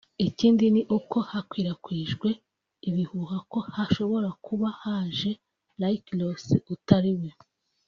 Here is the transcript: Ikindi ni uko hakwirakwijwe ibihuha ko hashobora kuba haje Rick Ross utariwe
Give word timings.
Ikindi 0.27 0.65
ni 0.73 0.81
uko 0.97 1.17
hakwirakwijwe 1.29 2.29
ibihuha 2.89 3.37
ko 3.51 3.57
hashobora 3.75 4.29
kuba 4.45 4.67
haje 4.81 5.31
Rick 5.81 6.05
Ross 6.19 6.45
utariwe 6.75 7.27